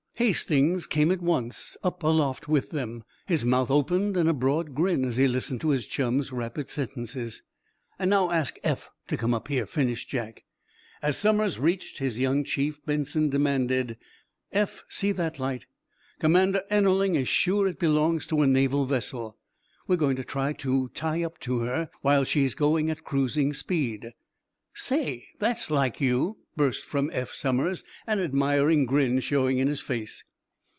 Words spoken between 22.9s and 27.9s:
at cruising speed." "Say, that's like you!" burst from Eph Somers,